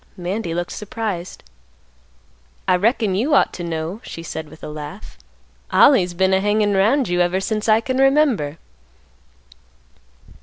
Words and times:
Mandy 0.17 0.55
looked 0.55 0.71
surprised. 0.71 1.43
"I 2.67 2.75
reckon 2.75 3.13
you 3.13 3.35
ought 3.35 3.53
to 3.53 3.63
know," 3.63 4.01
she 4.03 4.23
said 4.23 4.49
with 4.49 4.63
a 4.63 4.67
laugh; 4.67 5.15
"Ollie's 5.71 6.15
been 6.15 6.33
a 6.33 6.41
hangin' 6.41 6.73
'round 6.73 7.07
you 7.07 7.21
ever 7.21 7.39
since 7.39 7.69
I 7.69 7.81
can 7.81 7.99
remember." 7.99 8.57